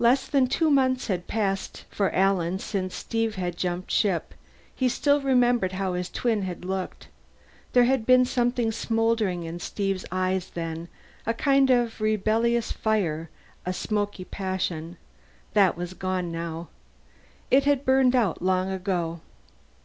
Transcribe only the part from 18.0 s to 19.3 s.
out long ago.